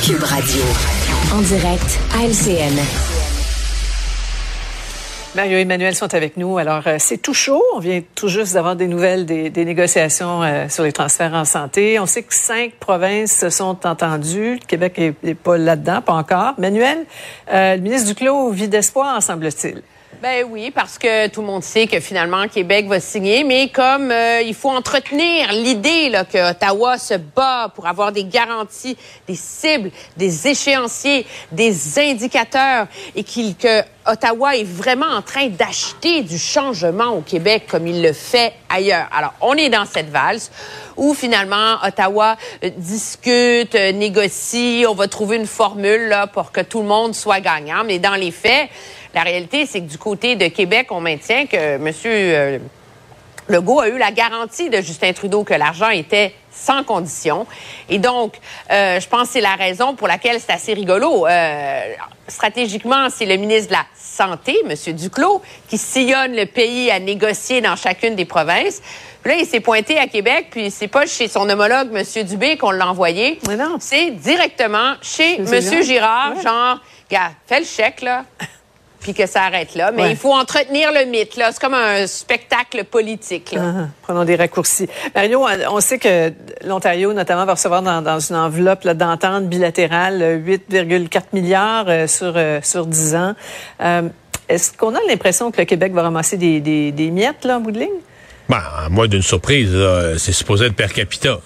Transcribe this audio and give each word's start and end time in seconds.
Radio. 0.00 0.62
En 1.34 1.42
direct 1.42 2.00
à 2.16 2.24
LCN. 2.24 2.74
Mario 5.36 5.58
et 5.58 5.60
Emmanuel 5.60 5.94
sont 5.94 6.14
avec 6.14 6.38
nous. 6.38 6.56
Alors, 6.56 6.82
euh, 6.86 6.96
c'est 6.98 7.18
tout 7.18 7.34
chaud. 7.34 7.62
On 7.74 7.80
vient 7.80 8.00
tout 8.14 8.28
juste 8.28 8.54
d'avoir 8.54 8.76
des 8.76 8.86
nouvelles 8.88 9.26
des, 9.26 9.50
négociations 9.50 10.42
euh, 10.42 10.68
sur 10.70 10.84
les 10.84 10.92
transferts 10.92 11.34
en 11.34 11.44
santé. 11.44 12.00
On 12.00 12.06
sait 12.06 12.22
que 12.22 12.34
cinq 12.34 12.72
provinces 12.80 13.32
se 13.32 13.50
sont 13.50 13.86
entendues. 13.86 14.54
Le 14.54 14.66
Québec 14.66 14.98
n'est 15.22 15.34
pas 15.34 15.58
là-dedans, 15.58 16.00
pas 16.00 16.14
encore. 16.14 16.54
Manuel, 16.56 17.04
euh, 17.52 17.76
le 17.76 17.82
ministre 17.82 18.08
Duclos 18.08 18.50
vit 18.52 18.68
d'espoir, 18.68 19.22
semble-t-il. 19.22 19.82
Ben 20.22 20.44
oui, 20.50 20.70
parce 20.70 20.98
que 20.98 21.28
tout 21.28 21.40
le 21.40 21.46
monde 21.46 21.62
sait 21.62 21.86
que 21.86 21.98
finalement 21.98 22.46
Québec 22.46 22.86
va 22.88 23.00
signer, 23.00 23.42
mais 23.42 23.70
comme 23.70 24.10
euh, 24.10 24.42
il 24.42 24.52
faut 24.54 24.68
entretenir 24.68 25.50
l'idée 25.50 26.10
là 26.10 26.26
que 26.26 26.50
Ottawa 26.50 26.98
se 26.98 27.14
bat 27.14 27.72
pour 27.74 27.86
avoir 27.86 28.12
des 28.12 28.24
garanties, 28.24 28.98
des 29.26 29.34
cibles, 29.34 29.90
des 30.18 30.46
échéanciers, 30.46 31.26
des 31.52 31.98
indicateurs, 31.98 32.86
et 33.16 33.24
qu'il 33.24 33.56
que 33.56 33.80
Ottawa 34.06 34.56
est 34.56 34.64
vraiment 34.64 35.06
en 35.06 35.22
train 35.22 35.48
d'acheter 35.48 36.22
du 36.22 36.38
changement 36.38 37.14
au 37.14 37.22
Québec 37.22 37.64
comme 37.70 37.86
il 37.86 38.02
le 38.02 38.12
fait 38.12 38.52
ailleurs. 38.68 39.08
Alors, 39.16 39.32
on 39.40 39.54
est 39.54 39.70
dans 39.70 39.86
cette 39.86 40.10
valse 40.10 40.50
où 40.98 41.14
finalement 41.14 41.76
Ottawa 41.82 42.36
euh, 42.62 42.70
discute, 42.76 43.74
euh, 43.74 43.92
négocie, 43.92 44.84
on 44.86 44.94
va 44.94 45.08
trouver 45.08 45.36
une 45.36 45.46
formule 45.46 46.08
là, 46.08 46.26
pour 46.26 46.52
que 46.52 46.60
tout 46.60 46.82
le 46.82 46.88
monde 46.88 47.14
soit 47.14 47.40
gagnant, 47.40 47.84
mais 47.86 47.98
dans 47.98 48.16
les 48.16 48.30
faits, 48.30 48.68
la 49.14 49.22
réalité, 49.22 49.66
c'est 49.66 49.80
que 49.80 49.90
du 49.90 49.98
côté 49.98 50.36
de 50.36 50.46
Québec, 50.48 50.88
on 50.90 51.00
maintient 51.00 51.46
que 51.46 51.56
M. 51.56 51.92
Euh, 52.06 52.58
Legault 53.48 53.80
a 53.80 53.88
eu 53.88 53.98
la 53.98 54.12
garantie 54.12 54.70
de 54.70 54.80
Justin 54.80 55.12
Trudeau 55.12 55.42
que 55.42 55.54
l'argent 55.54 55.90
était 55.90 56.34
sans 56.52 56.84
condition. 56.84 57.46
Et 57.88 57.98
donc, 57.98 58.34
euh, 58.70 59.00
je 59.00 59.08
pense 59.08 59.28
que 59.28 59.32
c'est 59.34 59.40
la 59.40 59.56
raison 59.56 59.94
pour 59.94 60.06
laquelle 60.06 60.40
c'est 60.40 60.52
assez 60.52 60.72
rigolo. 60.72 61.26
Euh, 61.26 61.92
stratégiquement, 62.28 63.08
c'est 63.10 63.26
le 63.26 63.36
ministre 63.36 63.68
de 63.68 63.72
la 63.72 63.86
Santé, 63.96 64.56
M. 64.64 64.94
Duclos, 64.94 65.42
qui 65.68 65.78
sillonne 65.78 66.36
le 66.36 66.46
pays 66.46 66.90
à 66.90 67.00
négocier 67.00 67.60
dans 67.60 67.76
chacune 67.76 68.14
des 68.14 68.24
provinces. 68.24 68.82
Puis 69.22 69.32
là, 69.32 69.38
il 69.40 69.46
s'est 69.46 69.60
pointé 69.60 69.98
à 69.98 70.06
Québec, 70.06 70.46
puis 70.50 70.70
c'est 70.70 70.88
pas 70.88 71.06
chez 71.06 71.28
son 71.28 71.48
homologue, 71.48 71.88
M. 71.94 72.24
Dubé, 72.24 72.56
qu'on 72.56 72.70
l'a 72.70 72.88
envoyé. 72.88 73.38
C'est 73.80 74.12
directement 74.12 74.94
chez 75.02 75.36
M. 75.40 75.82
Girard, 75.82 76.40
genre, 76.40 76.80
gars, 77.10 77.32
fais 77.46 77.60
le 77.60 77.66
chèque, 77.66 78.02
là 78.02 78.24
puis 79.00 79.14
que 79.14 79.26
ça 79.26 79.42
arrête 79.42 79.74
là. 79.74 79.92
Mais 79.92 80.10
il 80.10 80.16
faut 80.16 80.32
entretenir 80.32 80.92
le 80.92 81.06
mythe. 81.06 81.36
Là. 81.36 81.50
C'est 81.52 81.60
comme 81.60 81.74
un 81.74 82.06
spectacle 82.06 82.84
politique. 82.84 83.52
Là. 83.52 83.60
Uh-huh. 83.60 83.86
Prenons 84.02 84.24
des 84.24 84.36
raccourcis. 84.36 84.88
Mario, 85.14 85.46
on 85.70 85.80
sait 85.80 85.98
que 85.98 86.32
l'Ontario, 86.64 87.12
notamment, 87.12 87.46
va 87.46 87.54
recevoir 87.54 87.82
dans, 87.82 88.20
une 88.20 88.36
enveloppe 88.36 88.86
d'entente 88.86 89.46
bilatérale 89.46 90.42
8,4 90.44 91.22
milliards 91.32 91.86
euh, 91.88 92.06
sur, 92.06 92.34
euh, 92.36 92.60
sur 92.62 92.86
10 92.86 93.14
ans. 93.14 93.34
Euh, 93.80 94.02
est-ce 94.48 94.72
qu'on 94.76 94.94
a 94.94 94.98
l'impression 95.08 95.50
que 95.50 95.58
le 95.58 95.64
Québec 95.64 95.92
va 95.92 96.02
ramasser 96.02 96.36
des, 96.36 96.60
des, 96.60 97.10
miettes 97.10 97.44
là, 97.44 97.56
en 97.56 97.60
bout 97.60 97.70
de 97.70 97.78
ligne? 97.78 97.88
Ben, 98.48 98.60
à 98.84 98.88
moins 98.88 99.06
d'une 99.06 99.22
surprise, 99.22 99.72
c'est 100.18 100.32
supposé 100.32 100.66
être 100.66 100.74
per 100.74 100.88
capita. 100.88 101.38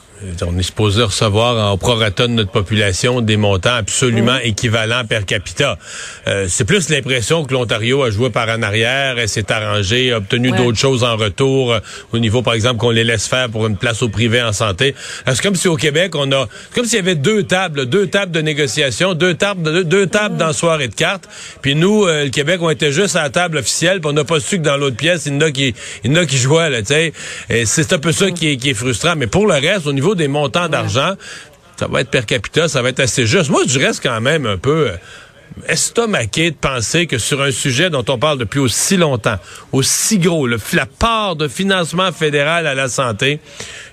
On 0.46 0.56
est 0.58 0.62
supposé 0.62 1.02
recevoir 1.02 1.72
en 1.72 1.76
prorata 1.76 2.28
de 2.28 2.32
notre 2.32 2.52
population 2.52 3.20
des 3.20 3.36
montants 3.36 3.74
absolument 3.74 4.38
équivalents 4.42 5.04
per 5.04 5.24
capita. 5.26 5.76
Euh, 6.28 6.46
c'est 6.48 6.64
plus 6.64 6.88
l'impression 6.88 7.44
que 7.44 7.52
l'Ontario 7.52 8.02
a 8.04 8.10
joué 8.10 8.30
par 8.30 8.48
en 8.48 8.62
arrière, 8.62 9.16
s'est 9.28 9.50
arrangé, 9.50 10.12
a 10.12 10.18
obtenu 10.18 10.52
d'autres 10.52 10.78
choses 10.78 11.02
en 11.02 11.16
retour 11.16 11.72
euh, 11.72 11.80
au 12.12 12.18
niveau, 12.18 12.42
par 12.42 12.54
exemple, 12.54 12.78
qu'on 12.78 12.90
les 12.90 13.02
laisse 13.02 13.26
faire 13.26 13.48
pour 13.48 13.66
une 13.66 13.76
place 13.76 14.02
au 14.02 14.08
privé 14.08 14.40
en 14.40 14.52
santé. 14.52 14.94
C'est 15.26 15.42
comme 15.42 15.56
si 15.56 15.66
au 15.66 15.76
Québec, 15.76 16.14
on 16.14 16.30
a, 16.30 16.48
comme 16.74 16.84
s'il 16.84 16.96
y 16.96 17.02
avait 17.02 17.16
deux 17.16 17.42
tables, 17.42 17.86
deux 17.86 18.06
tables 18.06 18.30
de 18.30 18.40
négociation, 18.40 19.14
deux 19.14 19.34
tables, 19.34 19.84
deux, 19.84 20.06
tables 20.06 20.36
dans 20.36 20.52
soirée 20.52 20.88
de 20.88 20.94
cartes. 20.94 21.28
Puis 21.60 21.74
nous, 21.74 22.04
euh, 22.04 22.24
le 22.24 22.30
Québec, 22.30 22.60
on 22.62 22.70
était 22.70 22.92
juste 22.92 23.16
à 23.16 23.22
la 23.22 23.30
table 23.30 23.58
officielle, 23.58 24.00
puis 24.00 24.10
on 24.10 24.14
n'a 24.14 24.24
pas 24.24 24.38
su 24.38 24.58
que 24.58 24.62
dans 24.62 24.76
l'autre 24.76 24.96
pièce, 24.96 25.26
il 25.26 25.34
y 25.34 25.36
en 25.36 25.40
a 25.40 25.50
qui, 25.50 25.74
il 26.04 26.12
y 26.12 26.14
en 26.14 26.22
a 26.22 26.24
qui 26.24 26.38
jouaient, 26.38 26.70
là, 26.70 26.82
tu 26.82 26.94
sais. 26.94 27.12
C'est 27.64 27.92
un 27.92 27.98
peu 27.98 28.12
ça 28.12 28.30
qui 28.30 28.52
est, 28.52 28.56
qui 28.56 28.70
est 28.70 28.74
frustrant. 28.74 29.14
Mais 29.16 29.26
pour 29.26 29.46
le 29.46 29.54
reste, 29.54 29.86
au 29.86 29.92
niveau 29.92 30.03
des 30.12 30.28
montants 30.28 30.68
d'argent, 30.68 31.14
ça 31.76 31.86
va 31.88 32.02
être 32.02 32.10
per 32.10 32.22
capita, 32.26 32.68
ça 32.68 32.82
va 32.82 32.90
être 32.90 33.00
assez 33.00 33.26
juste. 33.26 33.50
Moi, 33.50 33.62
je 33.66 33.78
reste 33.78 34.02
quand 34.02 34.20
même 34.20 34.46
un 34.46 34.58
peu 34.58 34.90
euh, 34.90 34.96
estomaqué 35.68 36.50
de 36.50 36.56
penser 36.56 37.06
que 37.06 37.18
sur 37.18 37.42
un 37.42 37.50
sujet 37.50 37.90
dont 37.90 38.04
on 38.08 38.18
parle 38.18 38.38
depuis 38.38 38.60
aussi 38.60 38.96
longtemps, 38.96 39.36
aussi 39.72 40.18
gros, 40.18 40.46
le, 40.46 40.58
la 40.72 40.86
part 40.86 41.36
de 41.36 41.48
financement 41.48 42.12
fédéral 42.12 42.66
à 42.66 42.74
la 42.74 42.88
santé, 42.88 43.40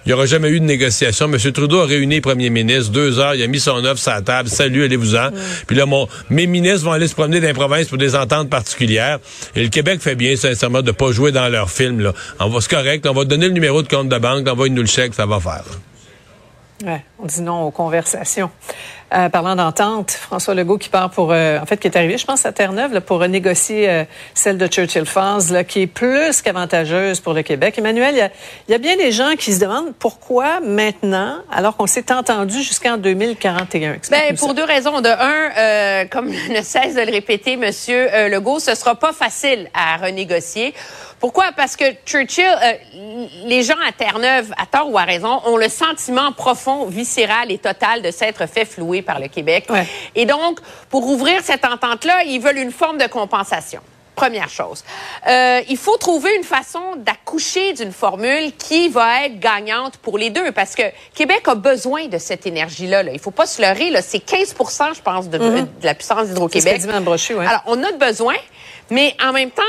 il 0.06 0.10
n'y 0.10 0.14
aura 0.14 0.26
jamais 0.26 0.50
eu 0.50 0.60
de 0.60 0.66
négociation. 0.66 1.32
M. 1.32 1.38
Trudeau 1.52 1.80
a 1.82 1.86
réuni 1.86 2.16
les 2.16 2.22
premiers 2.22 2.50
ministres, 2.50 2.92
deux 2.92 3.20
heures, 3.20 3.36
il 3.36 3.44
a 3.44 3.48
mis 3.48 3.60
son 3.60 3.84
offre 3.86 4.02
sur 4.02 4.12
la 4.12 4.22
table, 4.22 4.50
salut, 4.50 4.84
allez-vous-en. 4.84 5.30
Puis 5.68 5.76
là, 5.76 5.86
mon, 5.86 6.08
mes 6.30 6.48
ministres 6.48 6.86
vont 6.86 6.92
aller 6.92 7.08
se 7.08 7.16
promener 7.16 7.40
dans 7.40 7.48
les 7.48 7.54
provinces 7.54 7.88
pour 7.88 7.98
des 7.98 8.16
ententes 8.16 8.50
particulières. 8.50 9.20
Et 9.56 9.64
le 9.64 9.70
Québec 9.70 10.02
fait 10.02 10.16
bien, 10.16 10.36
sincèrement, 10.36 10.82
de 10.82 10.92
pas 10.92 11.12
jouer 11.12 11.32
dans 11.32 11.48
leur 11.50 11.70
film. 11.70 12.00
Là. 12.00 12.14
On 12.40 12.50
va, 12.50 12.62
c'est 12.62 12.72
correct, 12.72 13.06
on 13.08 13.14
va 13.14 13.26
donner 13.26 13.48
le 13.48 13.54
numéro 13.54 13.82
de 13.82 13.88
compte 13.88 14.10
de 14.10 14.18
banque, 14.18 14.48
envoie-nous 14.48 14.82
le 14.82 14.88
chèque, 14.88 15.14
ça 15.14 15.26
va 15.26 15.40
faire. 15.40 15.64
On 17.20 17.26
dit 17.26 17.42
non 17.42 17.64
aux 17.64 17.72
conversations. 17.72 18.50
Euh, 19.14 19.28
parlant 19.28 19.58
d'entente, 19.58 20.12
François 20.12 20.54
Legault 20.54 20.78
qui 20.78 20.88
part 20.88 21.10
pour, 21.10 21.34
euh, 21.34 21.60
en 21.60 21.66
fait, 21.66 21.76
qui 21.76 21.88
est 21.88 21.98
arrivé, 21.98 22.18
je 22.18 22.26
pense, 22.26 22.46
à 22.46 22.54
Terre-Neuve 22.54 23.02
pour 23.02 23.20
renégocier 23.20 23.90
euh, 23.90 24.04
celle 24.34 24.58
de 24.58 24.68
Churchill 24.68 25.06
Falls, 25.06 25.52
là, 25.52 25.66
qui 25.66 25.82
est 25.82 25.88
plus 25.88 26.42
qu'avantageuse 26.42 27.20
pour 27.20 27.34
le 27.34 27.42
Québec. 27.42 27.78
Emmanuel, 27.78 28.16
il 28.16 28.20
y, 28.20 28.22
a, 28.22 28.30
y, 28.70 28.74
a, 28.74 28.78
bien 28.78 28.96
des 28.96 29.12
gens 29.12 29.36
qui 29.38 29.52
se 29.52 29.60
demandent 29.60 29.94
pourquoi 30.00 30.62
maintenant, 30.62 31.40
alors 31.52 31.76
qu'on 31.76 31.88
s'est 31.88 32.10
entendu 32.14 32.64
jusqu'en 32.64 32.96
2041. 32.96 33.98
Ben, 34.10 34.38
pour 34.38 34.54
deux 34.54 34.64
raisons. 34.64 35.02
De 35.02 35.10
un, 35.10 36.06
comme 36.08 36.30
ne 36.50 36.62
cesse 36.62 36.96
de 36.96 37.02
le 37.02 37.12
répéter, 37.12 37.58
Monsieur 37.58 38.08
Legault, 38.30 38.60
ce 38.60 38.76
sera 38.76 38.96
pas 38.96 39.12
facile 39.12 39.70
à 39.74 39.98
renégocier. 39.98 40.74
Pourquoi? 41.22 41.52
Parce 41.56 41.76
que 41.76 41.86
Churchill, 42.04 42.44
euh, 42.44 42.74
les 43.46 43.62
gens 43.62 43.76
à 43.88 43.92
Terre-Neuve, 43.92 44.52
à 44.58 44.66
tort 44.66 44.92
ou 44.92 44.98
à 44.98 45.04
raison, 45.04 45.40
ont 45.46 45.56
le 45.56 45.70
sentiment 45.70 46.32
profond, 46.32 46.88
viscéral 46.88 47.52
et 47.52 47.60
total 47.60 48.02
de 48.02 48.10
s'être 48.10 48.48
fait 48.48 48.66
flouer 48.66 49.01
par 49.02 49.20
le 49.20 49.28
Québec. 49.28 49.68
Et 50.16 50.26
donc, 50.26 50.60
pour 50.90 51.08
ouvrir 51.08 51.42
cette 51.44 51.66
entente-là, 51.66 52.24
ils 52.24 52.40
veulent 52.40 52.58
une 52.58 52.72
forme 52.72 52.98
de 52.98 53.08
compensation. 53.08 53.82
Première 54.16 54.50
chose. 54.50 54.84
Euh, 55.28 55.62
il 55.70 55.78
faut 55.78 55.98
trouver 55.98 56.36
une 56.36 56.44
façon 56.44 56.96
d'accoucher 56.98 57.74
d'une 57.74 57.94
formule 57.94 58.52
qui 58.58 58.90
va 58.90 59.26
être 59.26 59.40
gagnante 59.40 59.98
pour 59.98 60.18
les 60.18 60.30
deux, 60.30 60.52
parce 60.52 60.76
que 60.76 60.84
Québec 61.16 61.44
a 61.46 61.56
besoin 61.56 62.08
de 62.08 62.18
cette 62.18 62.46
énergie-là. 62.46 63.04
Là. 63.04 63.12
Il 63.14 63.20
faut 63.20 63.32
pas 63.32 63.46
se 63.46 63.62
leurrer. 63.62 63.90
C'est 64.02 64.24
15% 64.24 64.96
je 64.96 65.02
pense, 65.02 65.30
de, 65.30 65.38
mm-hmm. 65.38 65.62
de 65.62 65.86
la 65.86 65.96
puissance 65.96 66.28
d'Hydro-Québec. 66.28 66.82
Alors, 67.48 67.64
on 67.68 67.82
a 67.84 67.92
besoin, 67.94 68.36
mais 68.90 69.16
en 69.24 69.32
même 69.32 69.50
temps, 69.50 69.64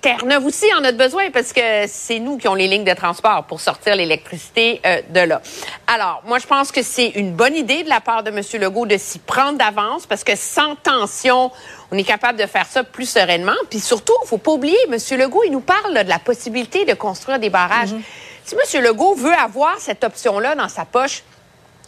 Terre-Neuve 0.00 0.46
aussi 0.46 0.66
en 0.74 0.84
a 0.84 0.92
besoin 0.92 1.30
parce 1.30 1.52
que 1.52 1.86
c'est 1.86 2.18
nous 2.18 2.38
qui 2.38 2.46
avons 2.46 2.56
les 2.56 2.68
lignes 2.68 2.84
de 2.84 2.94
transport 2.94 3.44
pour 3.44 3.60
sortir 3.60 3.96
l'électricité 3.96 4.80
euh, 4.84 5.00
de 5.10 5.20
là. 5.20 5.40
Alors, 5.86 6.22
moi, 6.26 6.38
je 6.38 6.46
pense 6.46 6.72
que 6.72 6.82
c'est 6.82 7.08
une 7.10 7.32
bonne 7.32 7.54
idée 7.54 7.82
de 7.82 7.88
la 7.88 8.00
part 8.00 8.22
de 8.22 8.30
M. 8.30 8.40
Legault 8.60 8.86
de 8.86 8.96
s'y 8.96 9.18
prendre 9.18 9.58
d'avance 9.58 10.06
parce 10.06 10.24
que 10.24 10.36
sans 10.36 10.76
tension, 10.76 11.50
on 11.90 11.98
est 11.98 12.04
capable 12.04 12.38
de 12.38 12.46
faire 12.46 12.66
ça 12.66 12.84
plus 12.84 13.08
sereinement. 13.08 13.52
Puis 13.70 13.80
surtout, 13.80 14.14
il 14.24 14.28
faut 14.28 14.38
pas 14.38 14.52
oublier, 14.52 14.78
M. 14.88 14.98
Legault, 15.18 15.42
il 15.44 15.52
nous 15.52 15.60
parle 15.60 16.04
de 16.04 16.08
la 16.08 16.18
possibilité 16.18 16.84
de 16.84 16.94
construire 16.94 17.38
des 17.38 17.50
barrages. 17.50 17.92
Mm-hmm. 17.92 18.02
Si 18.44 18.76
M. 18.76 18.84
Legault 18.84 19.14
veut 19.14 19.34
avoir 19.34 19.78
cette 19.78 20.04
option-là 20.04 20.54
dans 20.54 20.68
sa 20.68 20.84
poche, 20.84 21.22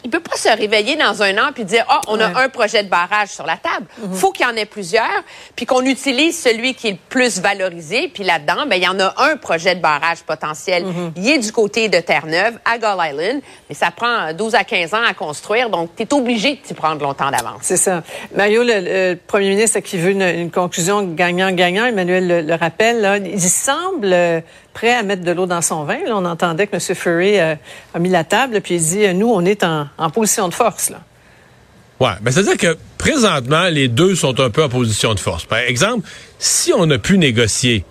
il 0.05 0.11
peut 0.11 0.19
pas 0.19 0.37
se 0.37 0.49
réveiller 0.49 0.95
dans 0.95 1.23
un 1.23 1.35
an 1.39 1.49
puis 1.53 1.65
dire 1.65 1.83
ah 1.89 1.99
on 2.07 2.19
a 2.19 2.43
un 2.43 2.49
projet 2.49 2.83
de 2.83 2.89
barrage 2.89 3.29
sur 3.29 3.45
la 3.45 3.57
table. 3.57 3.87
Il 4.03 4.09
mhm. 4.09 4.15
Faut 4.15 4.31
qu'il 4.31 4.45
y 4.45 4.49
en 4.49 4.55
ait 4.55 4.67
plusieurs 4.67 5.23
puis 5.55 5.65
qu'on 5.65 5.81
utilise 5.81 6.39
celui 6.39 6.75
qui 6.75 6.89
est 6.89 6.91
le 6.91 6.97
plus 7.09 7.39
valorisé 7.39 8.07
puis 8.13 8.23
là-dedans 8.23 8.67
ben 8.67 8.75
il 8.75 8.83
y 8.83 8.87
en 8.87 8.99
a 8.99 9.15
un 9.17 9.35
projet 9.37 9.73
de 9.73 9.81
barrage 9.81 10.19
potentiel. 10.19 10.85
Mhm. 10.85 11.13
Il 11.17 11.27
est 11.27 11.39
du 11.39 11.51
côté 11.51 11.89
de 11.89 11.97
Terre-Neuve 11.99 12.59
à 12.65 12.77
Gull 12.77 13.03
Island, 13.03 13.41
mais 13.67 13.73
ça 13.73 13.89
prend 13.89 14.31
12 14.31 14.53
à 14.53 14.63
15 14.63 14.93
ans 14.93 15.03
à 15.03 15.15
construire 15.15 15.71
donc 15.71 15.89
tu 15.95 16.03
es 16.03 16.13
obligé 16.13 16.51
de 16.51 16.59
t'y 16.59 16.75
prendre 16.75 17.01
longtemps 17.01 17.31
d'avance. 17.31 17.61
C'est 17.61 17.77
ça. 17.77 18.03
Mario 18.35 18.61
le, 18.63 19.15
premier 19.15 19.49
ministre 19.49 19.79
qui 19.79 19.97
veut 19.97 20.11
une, 20.11 20.51
conclusion 20.51 21.01
gagnant-gagnant, 21.01 21.85
Emmanuel 21.85 22.45
le, 22.45 22.53
rappelle 22.53 23.01
là, 23.01 23.17
il 23.17 23.41
semble 23.41 24.13
euh, 24.13 24.39
prêt 24.73 24.93
à 24.93 25.01
mettre 25.01 25.23
de 25.23 25.31
l'eau 25.31 25.47
dans 25.47 25.61
son 25.61 25.83
vin. 25.83 25.97
Là, 26.05 26.15
on 26.15 26.25
entendait 26.25 26.67
que 26.67 26.75
M. 26.75 26.95
Furry 26.95 27.39
euh, 27.39 27.55
a 27.93 27.99
mis 27.99 28.09
la 28.09 28.23
table 28.23 28.61
puis 28.61 28.75
il 28.75 28.81
dit 28.81 29.13
nous 29.15 29.31
on 29.31 29.43
est 29.43 29.63
en 29.63 29.87
en 29.97 30.09
position 30.09 30.47
de 30.47 30.53
force. 30.53 30.89
Là. 30.89 31.01
Ben 31.99 32.31
c'est-à-dire 32.31 32.57
que 32.57 32.77
présentement, 32.97 33.67
les 33.69 33.87
deux 33.87 34.15
sont 34.15 34.39
un 34.39 34.49
peu 34.49 34.63
en 34.63 34.69
position 34.69 35.13
de 35.13 35.19
force. 35.19 35.45
Par 35.45 35.59
exemple, 35.59 36.07
si 36.39 36.73
on 36.73 36.89
a 36.89 36.97
pu 36.97 37.17
négocier 37.17 37.85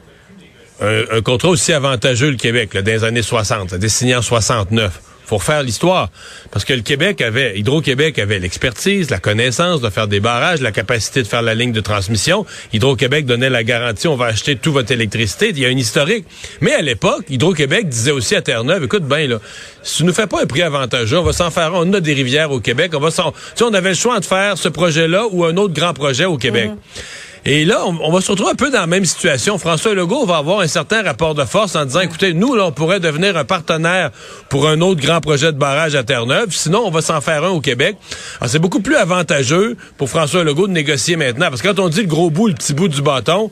un, 0.81 1.23
contrat 1.23 1.49
aussi 1.49 1.73
avantageux 1.73 2.31
le 2.31 2.37
Québec 2.37 2.75
là, 2.75 2.83
dans 2.83 2.91
les 2.91 3.05
années 3.05 3.23
60, 3.23 3.71
ça 3.71 3.77
a 3.77 3.79
été 3.79 3.89
signé 3.89 4.15
en 4.15 4.23
69, 4.23 5.01
faut 5.27 5.39
refaire 5.39 5.63
l'histoire. 5.63 6.11
Parce 6.51 6.65
que 6.65 6.73
le 6.73 6.83
Québec 6.83 7.21
avait, 7.21 7.59
Hydro-Québec 7.59 8.19
avait 8.19 8.39
l'expertise, 8.39 9.11
la 9.11 9.19
connaissance 9.19 9.81
de 9.81 9.91
faire 9.91 10.09
des 10.09 10.21
barrages, 10.21 10.61
la 10.61 10.73
capacité 10.73 11.23
de 11.23 11.29
faire 11.29 11.43
la 11.43 11.55
ligne 11.55 11.73
de 11.73 11.81
transmission. 11.81 12.47
Hydro-Québec 12.73 13.27
donnait 13.27 13.51
la 13.51 13.65
garantie, 13.65 14.09
on 14.09 14.17
va 14.17 14.27
acheter 14.27 14.57
toute 14.57 14.73
votre 14.73 14.93
électricité. 14.93 15.51
Il 15.51 15.59
y 15.59 15.65
a 15.65 15.69
une 15.69 15.79
historique. 15.79 16.27
Mais 16.61 16.73
à 16.73 16.83
l'époque, 16.83 17.25
Hydro-Québec 17.29 17.89
disait 17.89 18.11
aussi 18.11 18.35
à 18.37 18.43
Terre-Neuve, 18.43 18.85
écoute 18.85 19.05
bien, 19.05 19.27
là, 19.27 19.39
si 19.83 19.99
tu 19.99 20.05
nous 20.05 20.13
fais 20.13 20.27
pas 20.27 20.43
un 20.43 20.47
prix 20.47 20.63
avantageux, 20.63 21.19
on 21.19 21.23
va 21.23 21.33
s'en 21.33 21.51
faire 21.51 21.73
On 21.75 21.93
a 21.93 22.01
des 22.01 22.15
rivières 22.15 22.51
au 22.51 22.61
Québec. 22.61 22.93
On 22.95 23.01
va 23.01 23.11
s'en, 23.11 23.33
tu 23.57 23.63
on 23.65 23.75
avait 23.75 23.91
le 23.91 23.95
choix 23.95 24.21
de 24.21 24.25
faire 24.25 24.59
ce 24.59 24.69
projet-là 24.69 25.27
ou 25.31 25.45
un 25.45 25.57
autre 25.57 25.75
grand 25.75 25.95
projet 25.95 26.25
au 26.25 26.37
Québec. 26.37 26.71
Mhm. 26.71 27.03
Et 27.47 27.67
là, 27.67 27.85
on, 27.87 28.11
va 28.11 28.23
se 28.23 28.31
retrouver 28.31 28.53
un 28.53 28.55
peu 28.55 28.71
dans 28.71 28.81
la 28.81 28.87
même 28.87 29.05
situation. 29.05 29.59
François 29.59 29.93
Legault 29.93 30.25
va 30.25 30.39
avoir 30.39 30.61
un 30.61 30.67
certain 30.67 31.03
rapport 31.03 31.35
de 31.35 31.45
force 31.45 31.77
en 31.77 31.85
disant, 31.85 32.01
écoutez, 32.01 32.33
nous, 32.33 32.55
là, 32.55 32.65
on 32.65 32.73
pourrait 32.73 33.01
devenir 33.01 33.37
un 33.37 33.45
partenaire 33.45 34.13
pour 34.49 34.67
un 34.67 34.81
autre 34.81 35.03
grand 35.03 35.21
projet 35.21 35.53
de 35.53 35.59
barrage 35.59 35.95
à 35.95 36.05
Terre-Neuve. 36.05 36.49
Sinon, 36.53 36.85
on 36.87 36.91
va 36.91 37.03
s'en 37.03 37.21
faire 37.21 37.45
un 37.45 37.51
au 37.51 37.61
Québec. 37.61 37.97
Alors, 38.41 38.51
c'est 38.51 38.59
beaucoup 38.59 38.81
plus 38.81 38.97
avantageux 38.97 39.77
pour 39.99 40.09
François 40.09 40.43
Legault 40.43 40.69
de 40.69 40.73
négocier 40.73 41.17
maintenant. 41.17 41.51
Parce 41.51 41.61
que 41.61 41.69
quand 41.69 41.81
on 41.81 41.91
dit 41.91 42.01
le 42.01 42.07
gros 42.07 42.31
bout, 42.31 42.49
le 42.49 42.55
petit 42.55 42.73
bout 42.73 42.89
du 42.89 43.03
bâton, 43.03 43.51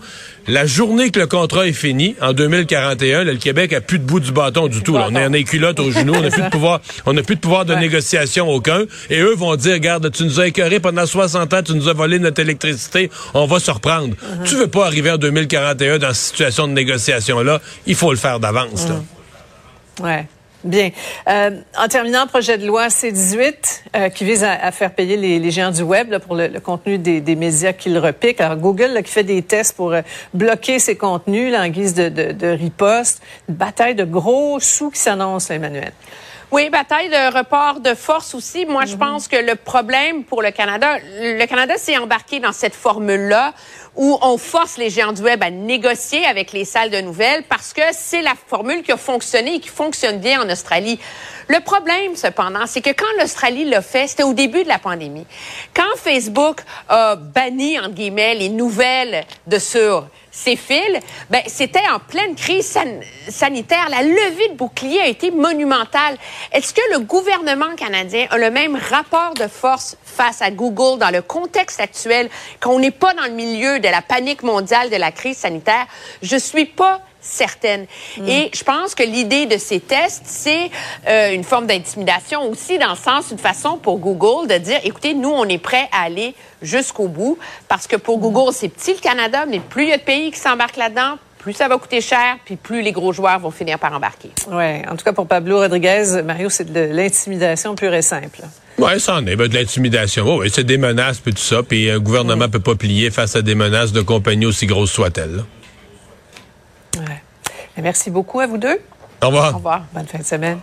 la 0.48 0.64
journée 0.64 1.10
que 1.10 1.20
le 1.20 1.26
contrat 1.26 1.66
est 1.66 1.72
fini, 1.72 2.16
en 2.22 2.32
2041, 2.32 3.24
le 3.24 3.36
Québec 3.36 3.74
a 3.74 3.82
plus 3.82 3.98
de 3.98 4.04
bout 4.04 4.20
du 4.20 4.32
bâton 4.32 4.68
du 4.68 4.82
tout. 4.82 4.96
On 4.96 5.14
est 5.14 5.24
en 5.26 5.32
éculotte 5.34 5.78
au 5.80 5.90
genou, 5.90 6.14
on 6.16 6.22
n'a 6.22 6.30
plus 6.30 6.42
de 6.42 6.48
pouvoir, 6.50 6.80
on 7.04 7.12
n'a 7.12 7.22
plus 7.22 7.36
de 7.36 7.40
pouvoir 7.40 7.66
de 7.66 7.74
négociation 7.74 8.48
aucun. 8.48 8.84
Et 9.10 9.20
eux 9.20 9.34
vont 9.34 9.54
dire, 9.56 9.74
regarde, 9.74 10.10
tu 10.10 10.24
nous 10.24 10.40
as 10.40 10.46
écœuré 10.46 10.80
pendant 10.80 11.04
60 11.04 11.52
ans, 11.52 11.62
tu 11.62 11.74
nous 11.74 11.88
as 11.88 11.92
volé 11.92 12.18
notre 12.18 12.40
électricité, 12.40 13.10
on 13.34 13.46
va 13.46 13.60
se 13.60 13.70
reprendre. 13.82 14.14
Uh-huh. 14.14 14.48
Tu 14.48 14.54
veux 14.56 14.68
pas 14.68 14.86
arriver 14.86 15.10
en 15.10 15.18
2041 15.18 15.98
dans 15.98 16.08
cette 16.08 16.16
situation 16.16 16.68
de 16.68 16.72
négociation-là, 16.72 17.60
il 17.86 17.94
faut 17.94 18.10
le 18.10 18.18
faire 18.18 18.40
d'avance. 18.40 18.86
Uh-huh. 18.86 20.04
Ouais. 20.04 20.26
Bien. 20.64 20.90
Euh, 21.28 21.50
en 21.76 21.88
terminant, 21.88 22.28
projet 22.28 22.56
de 22.56 22.64
loi 22.64 22.88
C-18 22.88 23.54
euh, 23.96 24.08
qui 24.10 24.24
vise 24.24 24.44
à, 24.44 24.70
faire 24.70 24.94
payer 24.94 25.16
les, 25.16 25.50
géants 25.50 25.72
du 25.72 25.82
web 25.82 26.16
pour 26.18 26.36
le, 26.36 26.48
contenu 26.60 26.98
des, 26.98 27.34
médias 27.34 27.72
qu'ils 27.72 27.98
repiquent. 27.98 28.40
Alors 28.40 28.56
Google 28.58 29.02
qui 29.02 29.10
fait 29.10 29.24
des 29.24 29.42
tests 29.42 29.74
pour 29.74 29.92
euh, 29.92 30.02
bloquer 30.32 30.78
ces 30.78 30.94
contenus 30.94 31.52
en 31.56 31.68
guise 31.68 31.94
de, 31.94 32.08
de, 32.08 32.46
riposte. 32.46 33.22
Une 33.48 33.56
bataille 33.56 33.96
de 33.96 34.04
gros 34.04 34.60
sous 34.60 34.90
qui 34.90 35.00
s'annonce, 35.00 35.50
Emmanuel. 35.50 35.92
Oui, 36.52 36.68
bataille 36.68 37.08
de 37.08 37.34
report 37.34 37.80
de 37.80 37.94
force 37.94 38.34
aussi. 38.34 38.66
Moi, 38.66 38.84
je 38.84 38.92
mhm. 38.92 38.98
pense 38.98 39.26
que 39.26 39.36
le 39.36 39.54
problème 39.54 40.22
pour 40.22 40.42
le 40.42 40.50
Canada, 40.50 40.98
le 41.18 41.46
Canada 41.46 41.78
s'est 41.78 41.96
embarqué 41.96 42.40
dans 42.40 42.52
cette 42.52 42.74
formule-là 42.74 43.54
où 43.96 44.18
on 44.20 44.36
force 44.36 44.76
les 44.76 44.90
géants 44.90 45.14
du 45.14 45.22
web 45.22 45.42
à 45.42 45.48
négocier 45.48 46.26
avec 46.26 46.52
les 46.52 46.66
salles 46.66 46.90
de 46.90 47.00
nouvelles 47.00 47.42
parce 47.44 47.72
que 47.72 47.80
c'est 47.92 48.20
la 48.20 48.34
formule 48.34 48.82
qui 48.82 48.92
a 48.92 48.98
fonctionné 48.98 49.54
et 49.54 49.60
qui 49.60 49.70
fonctionne 49.70 50.18
bien 50.18 50.42
en 50.42 50.50
Australie. 50.50 51.00
Le 51.48 51.60
problème, 51.60 52.16
cependant, 52.16 52.66
c'est 52.66 52.82
que 52.82 52.90
quand 52.90 53.10
l'Australie 53.18 53.64
l'a 53.64 53.80
fait, 53.80 54.06
c'était 54.06 54.22
au 54.22 54.34
début 54.34 54.62
de 54.62 54.68
la 54.68 54.78
pandémie. 54.78 55.26
Quand 55.74 55.96
Facebook 55.96 56.60
a 56.90 57.16
banni, 57.16 57.78
entre 57.78 57.94
guillemets, 57.94 58.34
les 58.34 58.50
nouvelles 58.50 59.24
de 59.46 59.58
sur 59.58 60.06
ces 60.34 60.56
fils, 60.56 60.98
ben, 61.28 61.42
c'était 61.46 61.86
en 61.92 61.98
pleine 62.00 62.34
crise 62.34 62.76
sanitaire. 63.28 63.88
La 63.90 64.02
levée 64.02 64.48
de 64.48 64.54
bouclier 64.54 65.00
a 65.00 65.06
été 65.06 65.30
monumentale. 65.30 66.16
Est-ce 66.52 66.72
que 66.72 66.80
le 66.92 67.00
gouvernement 67.00 67.76
canadien 67.76 68.26
a 68.30 68.38
le 68.38 68.50
même 68.50 68.74
rapport 68.74 69.34
de 69.34 69.46
force 69.46 69.96
face 70.04 70.40
à 70.40 70.50
Google 70.50 70.98
dans 70.98 71.10
le 71.10 71.20
contexte 71.20 71.80
actuel, 71.80 72.30
qu'on 72.60 72.78
n'est 72.78 72.90
pas 72.90 73.12
dans 73.12 73.24
le 73.24 73.32
milieu 73.32 73.78
de 73.78 73.88
la 73.88 74.00
panique 74.00 74.42
mondiale 74.42 74.88
de 74.88 74.96
la 74.96 75.12
crise 75.12 75.36
sanitaire? 75.36 75.86
Je 76.22 76.36
suis 76.36 76.66
pas 76.66 77.02
certaine. 77.22 77.86
Mm. 78.18 78.28
Et 78.28 78.50
je 78.54 78.64
pense 78.64 78.94
que 78.94 79.02
l'idée 79.02 79.46
de 79.46 79.56
ces 79.56 79.80
tests, 79.80 80.24
c'est 80.26 80.70
euh, 81.08 81.32
une 81.32 81.44
forme 81.44 81.66
d'intimidation 81.66 82.42
aussi, 82.50 82.78
dans 82.78 82.90
le 82.90 82.96
sens, 82.96 83.30
une 83.30 83.38
façon 83.38 83.78
pour 83.78 83.98
Google 83.98 84.48
de 84.48 84.58
dire, 84.58 84.80
écoutez, 84.84 85.14
nous, 85.14 85.30
on 85.30 85.44
est 85.48 85.58
prêt 85.58 85.88
à 85.92 86.02
aller 86.02 86.34
jusqu'au 86.60 87.08
bout, 87.08 87.38
parce 87.68 87.86
que 87.86 87.96
pour 87.96 88.18
mm. 88.18 88.22
Google, 88.22 88.52
c'est 88.52 88.68
petit 88.68 88.92
le 88.92 89.00
Canada, 89.00 89.46
mais 89.48 89.60
plus 89.60 89.84
il 89.84 89.88
y 89.90 89.92
a 89.92 89.98
de 89.98 90.02
pays 90.02 90.30
qui 90.30 90.38
s'embarquent 90.38 90.76
là-dedans, 90.76 91.16
plus 91.38 91.54
ça 91.54 91.66
va 91.66 91.76
coûter 91.76 92.00
cher, 92.00 92.36
puis 92.44 92.56
plus 92.56 92.82
les 92.82 92.92
gros 92.92 93.12
joueurs 93.12 93.40
vont 93.40 93.50
finir 93.50 93.78
par 93.78 93.92
embarquer. 93.92 94.30
Oui, 94.50 94.82
en 94.88 94.96
tout 94.96 95.04
cas 95.04 95.12
pour 95.12 95.26
Pablo 95.26 95.58
Rodriguez, 95.58 96.22
Mario, 96.24 96.48
c'est 96.48 96.72
de 96.72 96.80
l'intimidation 96.92 97.74
pure 97.74 97.94
et 97.94 98.02
simple. 98.02 98.42
Oui, 98.78 98.98
ça 99.00 99.16
en 99.16 99.26
est, 99.26 99.36
ben, 99.36 99.48
de 99.48 99.54
l'intimidation. 99.54 100.24
Oh, 100.26 100.40
oui, 100.40 100.50
c'est 100.52 100.64
des 100.64 100.78
menaces, 100.78 101.18
puis 101.18 101.34
tout 101.34 101.42
ça, 101.42 101.62
puis 101.62 101.90
un 101.90 101.98
gouvernement 101.98 102.46
ne 102.46 102.50
peut 102.50 102.60
pas 102.60 102.76
plier 102.76 103.10
face 103.10 103.34
à 103.36 103.42
des 103.42 103.54
menaces 103.54 103.92
de 103.92 104.00
compagnies 104.00 104.46
aussi 104.46 104.66
grosses 104.66 104.92
soient-elles. 104.92 105.42
Merci 107.76 108.10
beaucoup 108.10 108.40
à 108.40 108.46
vous 108.46 108.58
deux. 108.58 108.78
Au 109.22 109.26
revoir. 109.26 109.52
Au 109.52 109.56
revoir. 109.56 109.84
Bonne 109.92 110.06
fin 110.06 110.18
de 110.18 110.24
semaine. 110.24 110.58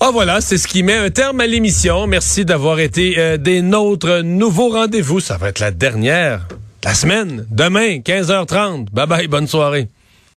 Ah 0.00 0.10
voilà, 0.12 0.40
c'est 0.40 0.58
ce 0.58 0.68
qui 0.68 0.82
met 0.82 0.96
un 0.96 1.10
terme 1.10 1.40
à 1.40 1.46
l'émission. 1.46 2.06
Merci 2.06 2.44
d'avoir 2.44 2.78
été 2.78 3.18
euh, 3.18 3.36
des 3.36 3.62
nôtres. 3.62 4.22
Nouveau 4.22 4.68
rendez-vous, 4.68 5.20
ça 5.20 5.38
va 5.38 5.48
être 5.48 5.60
la 5.60 5.70
dernière 5.70 6.46
la 6.84 6.92
semaine, 6.92 7.46
demain, 7.50 8.00
15h30. 8.00 8.90
Bye 8.92 9.06
bye, 9.06 9.26
bonne 9.26 9.46
soirée. 9.46 9.88